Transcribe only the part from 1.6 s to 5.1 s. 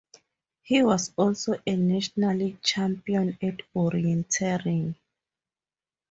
a national champion at orienteering.